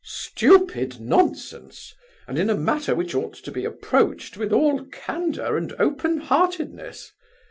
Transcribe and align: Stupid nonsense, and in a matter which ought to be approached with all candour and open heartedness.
Stupid 0.03 0.99
nonsense, 0.99 1.93
and 2.27 2.39
in 2.39 2.49
a 2.49 2.55
matter 2.57 2.95
which 2.95 3.13
ought 3.13 3.35
to 3.35 3.51
be 3.51 3.65
approached 3.65 4.35
with 4.35 4.51
all 4.51 4.83
candour 4.85 5.55
and 5.55 5.73
open 5.77 6.21
heartedness. 6.21 7.11